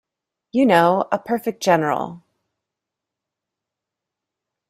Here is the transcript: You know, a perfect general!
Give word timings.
You 0.51 0.65
know, 0.65 1.05
a 1.11 1.19
perfect 1.19 1.61
general! 1.61 2.23